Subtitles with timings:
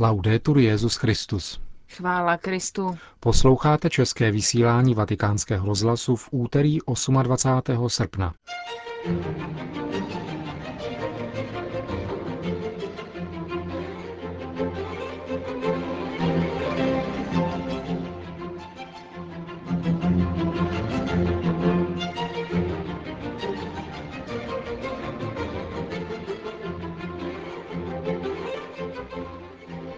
[0.00, 1.60] Laudetur Jezus Christus.
[1.88, 2.98] Chvála Kristu.
[3.20, 6.78] Posloucháte české vysílání Vatikánského rozhlasu v úterý
[7.22, 7.88] 28.
[7.88, 8.34] srpna.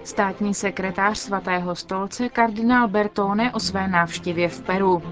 [0.04, 5.02] Státní sekretář svatého stolce kardinál Bertone o své návštěvě v Peru.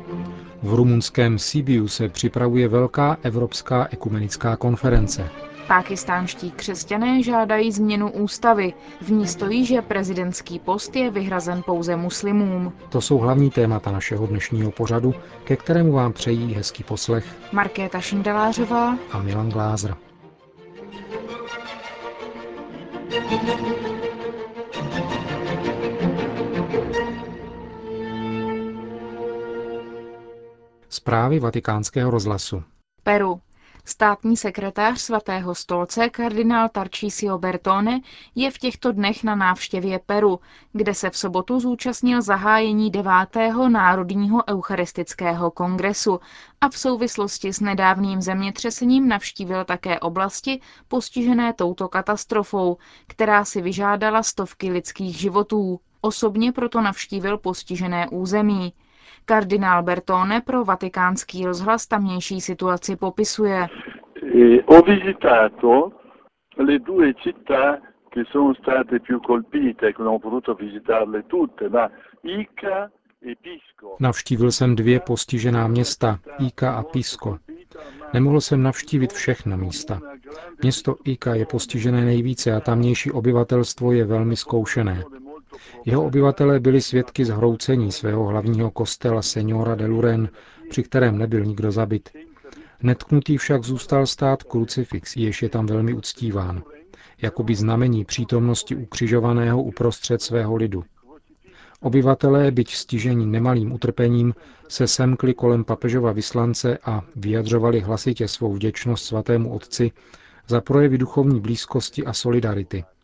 [0.63, 5.29] V rumunském Sibiu se připravuje velká evropská ekumenická konference.
[5.69, 8.73] Pákistánští křesťané žádají změnu ústavy.
[9.01, 12.73] V ní stojí, že prezidentský post je vyhrazen pouze muslimům.
[12.89, 15.15] To jsou hlavní témata našeho dnešního pořadu,
[15.45, 19.95] ke kterému vám přejí hezký poslech Markéta Šindelářová a Milan Glázer.
[31.01, 32.63] Zprávy vatikánského rozhlasu.
[33.03, 33.41] Peru.
[33.85, 38.01] Státní sekretář svatého stolce kardinál Tarcísio Bertone
[38.35, 40.41] je v těchto dnech na návštěvě Peru,
[40.73, 43.11] kde se v sobotu zúčastnil zahájení 9.
[43.69, 46.21] Národního eucharistického kongresu
[46.61, 52.77] a v souvislosti s nedávným zemětřesením navštívil také oblasti postižené touto katastrofou,
[53.07, 55.81] která si vyžádala stovky lidských životů.
[56.01, 58.73] Osobně proto navštívil postižené území.
[59.25, 63.67] Kardinál Bertone pro vatikánský rozhlas tamnější situaci popisuje.
[64.67, 65.93] Ho visitato
[66.57, 67.79] le due città
[68.09, 71.91] che sono state più colpite, non ho potuto visitarle tutte, ma
[72.23, 72.91] Ica
[73.23, 73.97] e Pisco.
[74.01, 77.39] Navštívil jsem dvě postižená města, Ika a Pisko.
[78.13, 80.01] Nemohl jsem navštívit všechna místa.
[80.63, 85.05] Město Ika je postižené nejvíce a tamnější obyvatelstvo je velmi zkoušené.
[85.85, 90.29] Jeho obyvatelé byli svědky zhroucení svého hlavního kostela Seniora de Luren,
[90.71, 92.11] při kterém nebyl nikdo zabit.
[92.83, 96.63] Netknutý však zůstal stát krucifix, jež je tam velmi uctíván,
[97.23, 100.85] jakoby znamení přítomnosti ukřižovaného uprostřed svého lidu.
[101.81, 104.35] Obyvatelé, byť stižení nemalým utrpením,
[104.69, 109.91] se semkli kolem papežova vyslance a vyjadřovali hlasitě svou vděčnost svatému otci
[110.49, 112.85] za projevy duchovní blízkosti a solidarity–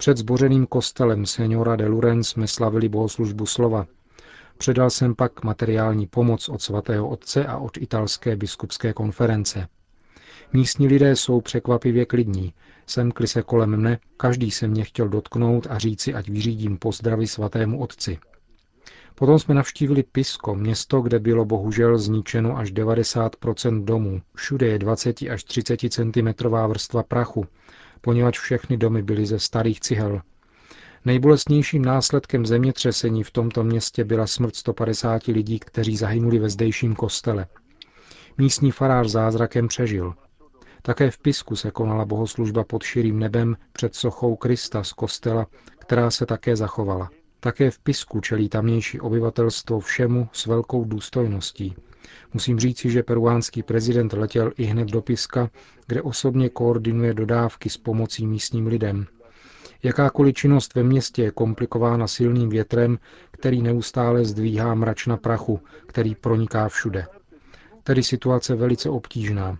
[0.00, 3.86] před zbořeným kostelem seniora de Luren jsme slavili bohoslužbu slova.
[4.58, 9.68] Předal jsem pak materiální pomoc od svatého otce a od italské biskupské konference.
[10.52, 12.52] Místní lidé jsou překvapivě klidní.
[12.86, 17.80] Semkli se kolem mne, každý se mě chtěl dotknout a říci, ať vyřídím pozdravy svatému
[17.80, 18.18] otci.
[19.14, 24.20] Potom jsme navštívili Pisko, město, kde bylo bohužel zničeno až 90% domů.
[24.34, 27.46] Všude je 20 až 30 cm vrstva prachu,
[28.00, 30.20] poněvadž všechny domy byly ze starých cihel.
[31.04, 37.46] Nejbolestnějším následkem zemětřesení v tomto městě byla smrt 150 lidí, kteří zahynuli ve zdejším kostele.
[38.38, 40.14] Místní farář zázrakem přežil.
[40.82, 45.46] Také v Pisku se konala bohoslužba pod širým nebem před sochou Krista z kostela,
[45.78, 47.10] která se také zachovala.
[47.40, 51.74] Také v Pisku čelí tamnější obyvatelstvo všemu s velkou důstojností.
[52.34, 55.50] Musím říci, že peruánský prezident letěl i hned do Piska,
[55.86, 59.06] kde osobně koordinuje dodávky s pomocí místním lidem.
[59.82, 62.98] Jakákoliv činnost ve městě je komplikována silným větrem,
[63.30, 67.06] který neustále zdvíhá mračna prachu, který proniká všude.
[67.82, 69.58] Tedy situace velice obtížná.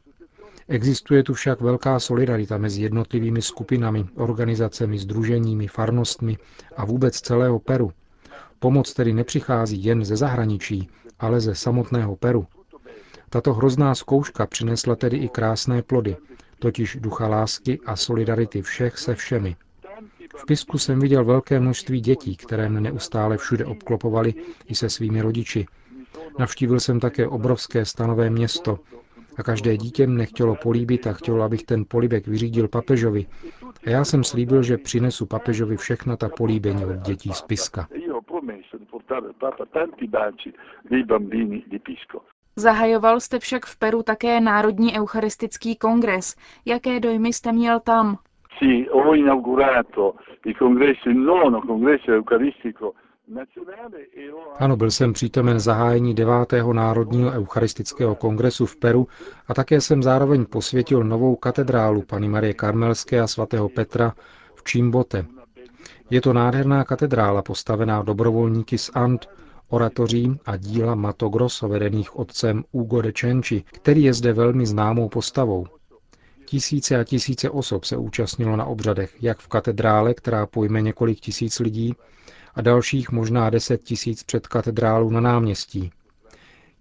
[0.70, 6.38] Existuje tu však velká solidarita mezi jednotlivými skupinami, organizacemi, združeními, farnostmi
[6.76, 7.92] a vůbec celého Peru.
[8.58, 10.88] Pomoc tedy nepřichází jen ze zahraničí,
[11.18, 12.46] ale ze samotného Peru.
[13.30, 16.16] Tato hrozná zkouška přinesla tedy i krásné plody,
[16.58, 19.56] totiž ducha lásky a solidarity všech se všemi.
[20.36, 24.34] V Pisku jsem viděl velké množství dětí, které mne neustále všude obklopovali
[24.66, 25.66] i se svými rodiči.
[26.38, 28.78] Navštívil jsem také obrovské stanové město,
[29.38, 33.26] a každé dítě mne chtělo políbit a chtělo, abych ten políbek vyřídil papežovi.
[33.86, 37.88] A já jsem slíbil, že přinesu papežovi všechna ta políbení od dětí z Piska.
[42.56, 46.36] Zahajoval jste však v Peru také Národní eucharistický kongres.
[46.66, 48.18] Jaké dojmy jste měl tam?
[48.58, 52.92] Sì, ho inaugurato il congresso, il nono congresso eucaristico
[54.58, 56.52] ano, byl jsem přítomen zahájení 9.
[56.72, 59.08] Národního eucharistického kongresu v Peru
[59.48, 64.14] a také jsem zároveň posvětil novou katedrálu Pany Marie Karmelské a svatého Petra
[64.54, 65.26] v Čimbote.
[66.10, 69.26] Je to nádherná katedrála postavená dobrovolníky z Ant,
[69.68, 75.08] oratoří a díla Mato Grosso vedených otcem Ugo de Cenci, který je zde velmi známou
[75.08, 75.66] postavou.
[76.44, 81.58] Tisíce a tisíce osob se účastnilo na obřadech, jak v katedrále, která pojme několik tisíc
[81.58, 81.94] lidí,
[82.54, 85.90] a dalších možná deset tisíc před katedrálou na náměstí.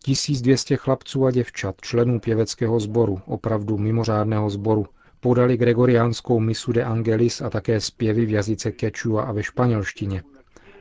[0.04, 4.86] 1200 chlapců a děvčat, členů pěveckého sboru, opravdu mimořádného sboru,
[5.20, 10.24] podali gregoriánskou misu de Angelis a také zpěvy v jazyce Quechua a ve španělštině.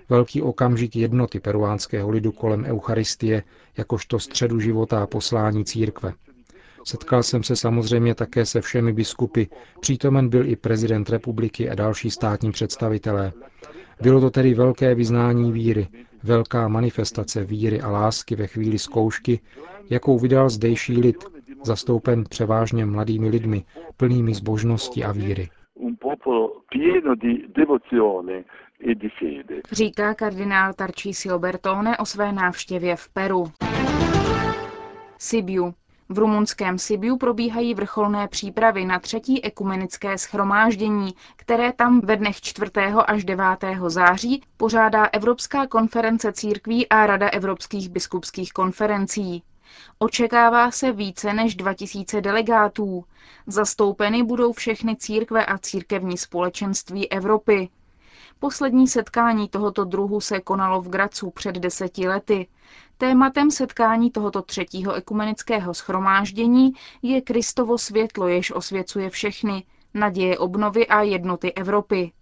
[0.09, 3.43] Velký okamžik jednoty peruánského lidu kolem Eucharistie,
[3.77, 6.13] jakožto středu života a poslání církve.
[6.85, 9.45] Setkal jsem se samozřejmě také se všemi biskupy,
[9.81, 13.33] přítomen byl i prezident republiky a další státní představitelé.
[14.03, 15.89] Bylo to tedy velké vyznání víry,
[16.23, 19.41] velká manifestace víry a lásky ve chvíli zkoušky,
[19.91, 21.25] jakou vydal zdejší lid,
[21.65, 23.65] zastoupen převážně mladými lidmi,
[23.97, 25.49] plnými zbožnosti a víry.
[29.73, 33.45] Říká kardinál Tarcísio Bertone o své návštěvě v Peru.
[35.19, 35.75] Sibiu.
[36.11, 42.71] V rumunském Sibiu probíhají vrcholné přípravy na třetí ekumenické schromáždění, které tam ve dnech 4.
[43.07, 43.45] až 9.
[43.87, 49.43] září pořádá Evropská konference církví a Rada evropských biskupských konferencí.
[49.99, 53.05] Očekává se více než 2000 delegátů.
[53.47, 57.69] Zastoupeny budou všechny církve a církevní společenství Evropy.
[58.41, 62.47] Poslední setkání tohoto druhu se konalo v Gracu před deseti lety.
[62.99, 69.65] Tématem setkání tohoto třetího ekumenického schromáždění je Kristovo světlo, jež osvěcuje všechny,
[69.95, 72.13] naděje obnovy a jednoty Evropy.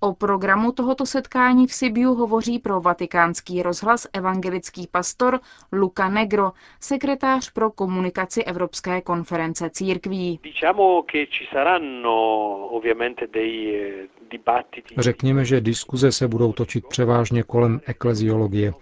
[0.00, 5.40] O programu tohoto setkání v Sibiu hovoří pro vatikánský rozhlas evangelický pastor
[5.72, 10.40] Luca Negro, sekretář pro komunikaci Evropské konference církví.
[14.98, 18.72] Řekněme, že diskuze se budou točit převážně kolem ekleziologie.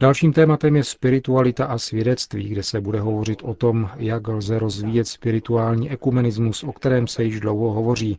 [0.00, 5.08] Dalším tématem je spiritualita a svědectví, kde se bude hovořit o tom, jak lze rozvíjet
[5.08, 8.18] spirituální ekumenismus, o kterém se již dlouho hovoří.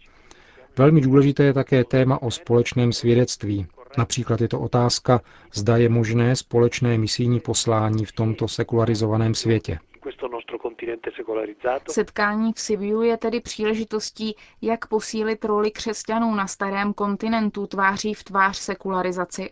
[0.78, 3.68] Velmi důležité je také téma o společném svědectví.
[3.98, 5.22] Například je to otázka,
[5.54, 9.80] zda je možné společné misijní poslání v tomto sekularizovaném světě.
[11.90, 18.24] Setkání v Sibiu je tedy příležitostí, jak posílit roli křesťanů na starém kontinentu tváří v
[18.24, 19.50] tvář sekularizaci.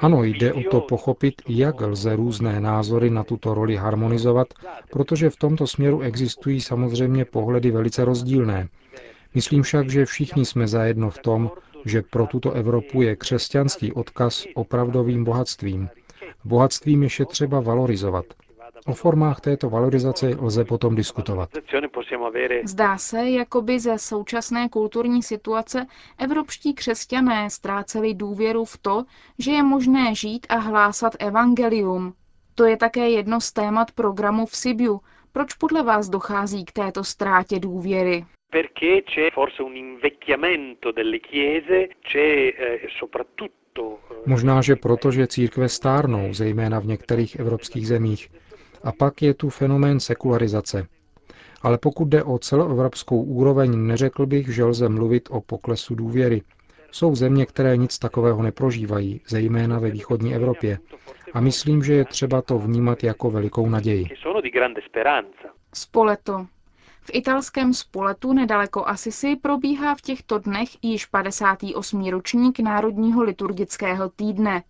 [0.00, 4.48] Ano, jde o to pochopit, jak lze různé názory na tuto roli harmonizovat,
[4.90, 8.68] protože v tomto směru existují samozřejmě pohledy velice rozdílné.
[9.34, 11.50] Myslím však, že všichni jsme zajedno v tom,
[11.84, 15.88] že pro tuto Evropu je křesťanský odkaz opravdovým bohatstvím,
[16.44, 18.24] Bohatstvím je třeba valorizovat.
[18.86, 21.48] O formách této valorizace lze potom diskutovat.
[22.64, 25.86] Zdá se, jako by ze současné kulturní situace
[26.18, 29.04] evropští křesťané ztráceli důvěru v to,
[29.38, 32.14] že je možné žít a hlásat evangelium.
[32.54, 35.00] To je také jedno z témat programu v Sibiu.
[35.32, 38.24] Proč podle vás dochází k této ztrátě důvěry?
[38.50, 43.63] Perché c'è forse un invecchiamento delle chiese, c'è eh, soprattutto
[44.26, 48.28] Možná, že proto, že církve stárnou, zejména v některých evropských zemích.
[48.84, 50.86] A pak je tu fenomén sekularizace.
[51.62, 56.42] Ale pokud jde o celoevropskou úroveň, neřekl bych, že lze mluvit o poklesu důvěry.
[56.90, 60.78] Jsou země, které nic takového neprožívají, zejména ve východní Evropě.
[61.34, 64.06] A myslím, že je třeba to vnímat jako velikou naději.
[65.74, 66.46] Spoleto.
[67.06, 72.08] V italském spoletu nedaleko Asisi probíhá v těchto dnech již 58.
[72.10, 74.62] ročník Národního liturgického týdne.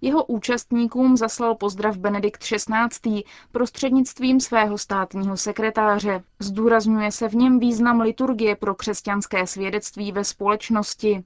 [0.00, 3.22] Jeho účastníkům zaslal pozdrav Benedikt XVI.
[3.52, 6.22] prostřednictvím svého státního sekretáře.
[6.38, 11.24] Zdůrazňuje se v něm význam liturgie pro křesťanské svědectví ve společnosti.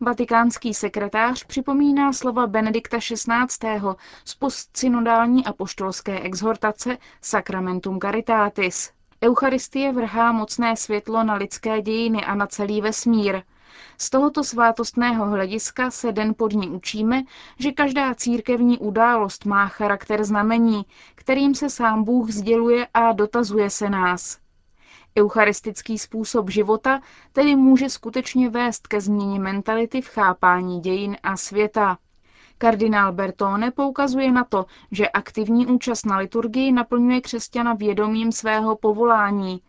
[0.00, 3.80] Vatikánský sekretář připomíná slova Benedikta XVI.
[4.24, 8.90] z postsynodální apoštolské exhortace Sacramentum Caritatis.
[9.24, 13.42] Eucharistie vrhá mocné světlo na lidské dějiny a na celý vesmír.
[13.98, 17.22] Z tohoto svátostného hlediska se den pod ní učíme,
[17.58, 23.90] že každá církevní událost má charakter znamení, kterým se sám Bůh sděluje a dotazuje se
[23.90, 24.38] nás.
[25.18, 27.00] Eucharistický způsob života
[27.32, 31.98] tedy může skutečně vést ke změně mentality v chápání dějin a světa.
[32.62, 39.62] Kardinál Bertone poukazuje na to, že aktivní účast na liturgii naplňuje křesťana vědomím svého povolání,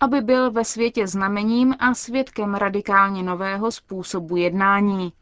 [0.00, 5.12] aby byl ve světě znamením a svědkem radikálně nového způsobu jednání.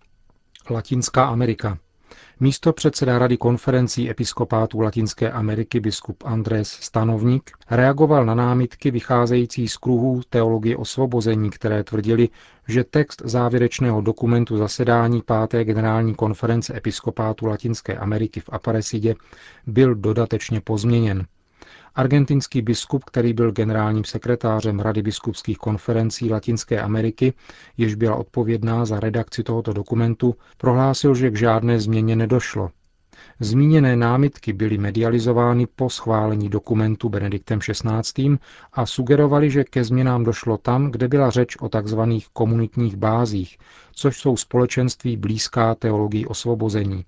[0.71, 1.79] Latinská Amerika.
[2.41, 9.77] Místo předseda Rady konferencí episkopátů Latinské Ameriky biskup Andrés Stanovník reagoval na námitky vycházející z
[9.77, 12.29] kruhů teologie osvobození, které tvrdili,
[12.69, 15.65] že text závěrečného dokumentu zasedání 5.
[15.65, 19.15] generální konference episkopátů Latinské Ameriky v Aparesidě
[19.67, 21.27] byl dodatečně pozměněn.
[21.97, 27.33] Argentinský biskup, který byl generálním sekretářem Rady biskupských konferencí Latinské Ameriky,
[27.77, 32.71] jež byla odpovědná za redakci tohoto dokumentu, prohlásil, že k žádné změně nedošlo.
[33.41, 38.39] Zmíněné námitky byly medializovány po schválení dokumentu Benediktem XVI.
[38.73, 42.01] a sugerovali, že ke změnám došlo tam, kde byla řeč o tzv.
[42.33, 43.59] komunitních bázích,
[43.93, 47.05] což jsou společenství blízká teologii osvobození.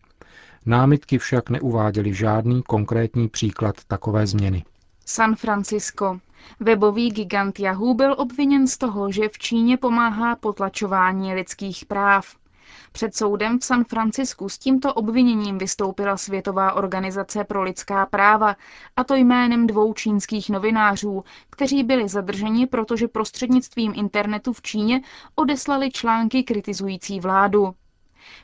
[0.66, 4.64] Námitky však neuváděly žádný konkrétní příklad takové změny.
[5.08, 6.20] San Francisco.
[6.60, 12.36] Webový gigant Yahoo byl obviněn z toho, že v Číně pomáhá potlačování lidských práv.
[12.92, 18.56] Před soudem v San Francisku s tímto obviněním vystoupila Světová organizace pro lidská práva,
[18.96, 25.00] a to jménem dvou čínských novinářů, kteří byli zadrženi, protože prostřednictvím internetu v Číně
[25.34, 27.75] odeslali články kritizující vládu.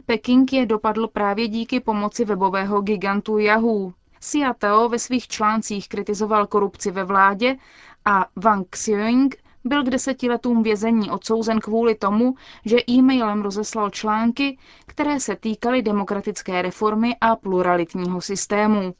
[0.07, 3.93] Peking je dopadl právě díky pomoci webového gigantu Yahoo.
[4.59, 7.57] Tao ve svých článcích kritizoval korupci ve vládě
[8.05, 14.59] a Wang Xiong byl k deseti letům vězení odsouzen kvůli tomu, že e-mailem rozeslal články,
[14.87, 18.95] které se týkaly demokratické reformy a pluralitního systému.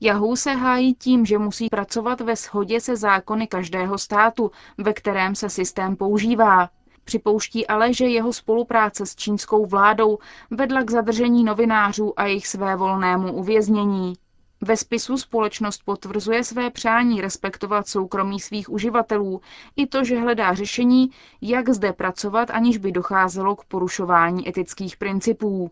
[0.00, 5.34] Yahoo se hájí tím, že musí pracovat ve shodě se zákony každého státu, ve kterém
[5.34, 6.70] se systém používá.
[7.04, 10.18] Připouští ale, že jeho spolupráce s čínskou vládou
[10.50, 14.14] vedla k zadržení novinářů a jejich svévolnému uvěznění.
[14.60, 19.40] Ve spisu společnost potvrzuje své přání respektovat soukromí svých uživatelů
[19.76, 21.10] i to, že hledá řešení,
[21.40, 25.70] jak zde pracovat, aniž by docházelo k porušování etických principů.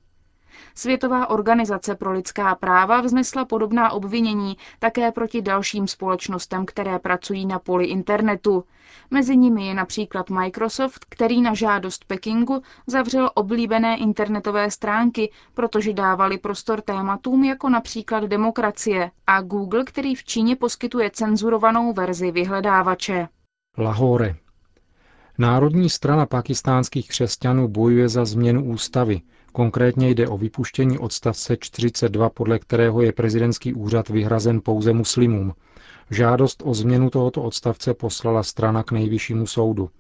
[0.75, 7.59] Světová organizace pro lidská práva vznesla podobná obvinění také proti dalším společnostem, které pracují na
[7.59, 8.65] poli internetu.
[9.11, 16.39] Mezi nimi je například Microsoft, který na žádost Pekingu zavřel oblíbené internetové stránky, protože dávali
[16.39, 23.29] prostor tématům jako například demokracie, a Google, který v Číně poskytuje cenzurovanou verzi vyhledávače.
[23.79, 24.35] Lahore.
[25.39, 29.21] Národní strana pakistánských křesťanů bojuje za změnu ústavy,
[29.57, 35.53] Konkrétně jde o vypuštění odstavce 42, podle kterého je prezidentský úřad vyhrazen pouze muslimům.
[36.11, 39.91] Žádost o změnu tohoto odstavce poslala strana k nejvyššímu soudu.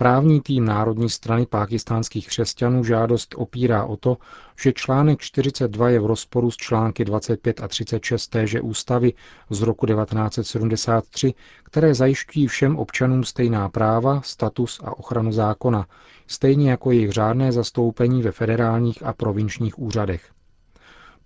[0.00, 4.16] Právní tým Národní strany pákistánských křesťanů žádost opírá o to,
[4.62, 9.12] že článek 42 je v rozporu s články 25 a 36 téže ústavy
[9.50, 15.86] z roku 1973, které zajišťují všem občanům stejná práva, status a ochranu zákona,
[16.26, 20.30] stejně jako jejich řádné zastoupení ve federálních a provinčních úřadech.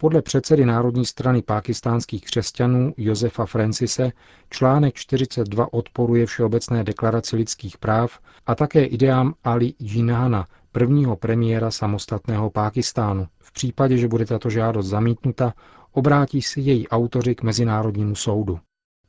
[0.02, 4.12] Podle předsedy Národní strany pákistánských křesťanů Josefa Francise
[4.50, 12.50] článek 42 odporuje Všeobecné deklaraci lidských práv a také ideám Ali Jinana, prvního premiéra samostatného
[12.50, 13.26] Pákistánu.
[13.38, 15.54] V případě, že bude tato žádost zamítnuta,
[15.92, 18.59] obrátí se její autoři k Mezinárodnímu soudu.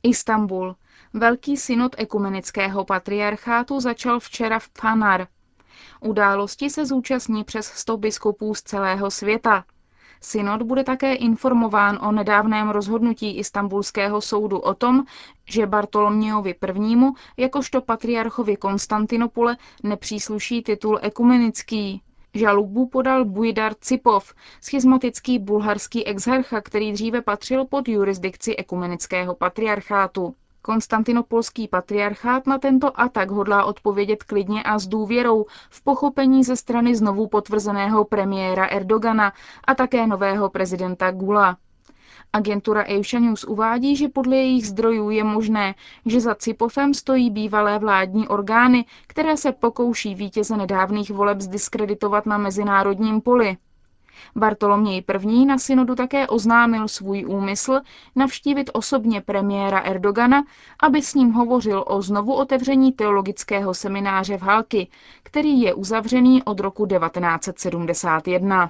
[0.03, 0.75] Istanbul.
[1.13, 5.27] Velký synod ekumenického patriarchátu začal včera v Panar.
[6.01, 9.63] Události se zúčastní přes 100 biskupů z celého světa.
[10.25, 15.03] Synod bude také informován o nedávném rozhodnutí Istanbulského soudu o tom,
[15.45, 16.97] že Bartolomějovi I.
[17.37, 22.01] jakožto patriarchovi Konstantinopole nepřísluší titul ekumenický.
[22.33, 30.35] Žalubu podal Bujdar Cipov, schizmatický bulharský exarcha, který dříve patřil pod jurisdikci ekumenického patriarchátu.
[30.65, 36.95] Konstantinopolský patriarchát na tento atak hodlá odpovědět klidně a s důvěrou v pochopení ze strany
[36.95, 39.33] znovu potvrzeného premiéra Erdogana
[39.67, 41.57] a také nového prezidenta Gula.
[42.33, 47.79] Agentura Asia News uvádí, že podle jejich zdrojů je možné, že za Cipofem stojí bývalé
[47.79, 53.57] vládní orgány, které se pokouší vítěze nedávných voleb zdiskreditovat na mezinárodním poli.
[54.35, 55.45] Bartoloměj I.
[55.45, 57.79] na synodu také oznámil svůj úmysl
[58.15, 60.43] navštívit osobně premiéra Erdogana,
[60.79, 64.87] aby s ním hovořil o znovu otevření teologického semináře v Halky,
[65.23, 68.69] který je uzavřený od roku 1971.